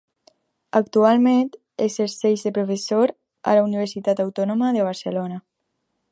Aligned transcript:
Actualment 0.77 1.51
exerceix 1.87 2.45
de 2.47 2.51
professor 2.55 3.13
a 3.51 3.53
la 3.59 3.65
Universitat 3.67 4.23
Autònoma 4.25 4.71
de 4.79 4.87
Barcelona. 4.89 5.39